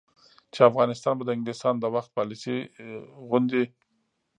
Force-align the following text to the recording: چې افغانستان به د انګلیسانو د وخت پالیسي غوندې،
چې 0.53 0.59
افغانستان 0.69 1.13
به 1.17 1.23
د 1.25 1.29
انګلیسانو 1.35 1.81
د 1.81 1.85
وخت 1.95 2.09
پالیسي 2.17 2.57
غوندې، 3.27 3.63